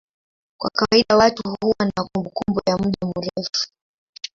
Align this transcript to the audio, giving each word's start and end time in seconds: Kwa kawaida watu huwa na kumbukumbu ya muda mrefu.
Kwa 0.57 0.69
kawaida 0.73 1.17
watu 1.17 1.43
huwa 1.61 1.75
na 1.95 2.03
kumbukumbu 2.03 2.61
ya 2.67 2.77
muda 2.77 3.07
mrefu. 3.15 3.67